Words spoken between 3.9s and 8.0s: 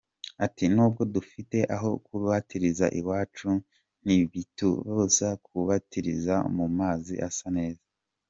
ntibitubuza kubatiriza mu mazi asa neza.